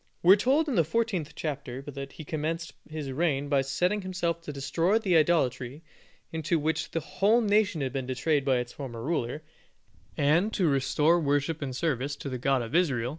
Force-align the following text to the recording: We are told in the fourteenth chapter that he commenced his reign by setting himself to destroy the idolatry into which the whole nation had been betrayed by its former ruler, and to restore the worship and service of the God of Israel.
We 0.23 0.33
are 0.33 0.35
told 0.35 0.67
in 0.67 0.73
the 0.73 0.83
fourteenth 0.83 1.35
chapter 1.35 1.83
that 1.83 2.13
he 2.13 2.23
commenced 2.25 2.73
his 2.89 3.11
reign 3.11 3.49
by 3.49 3.61
setting 3.61 4.01
himself 4.01 4.41
to 4.41 4.51
destroy 4.51 4.97
the 4.97 5.15
idolatry 5.15 5.83
into 6.31 6.57
which 6.57 6.89
the 6.89 6.99
whole 6.99 7.39
nation 7.39 7.81
had 7.81 7.93
been 7.93 8.07
betrayed 8.07 8.43
by 8.43 8.57
its 8.57 8.73
former 8.73 9.03
ruler, 9.03 9.43
and 10.17 10.51
to 10.53 10.67
restore 10.67 11.17
the 11.17 11.27
worship 11.27 11.61
and 11.61 11.75
service 11.75 12.17
of 12.25 12.31
the 12.31 12.39
God 12.39 12.63
of 12.63 12.73
Israel. 12.73 13.09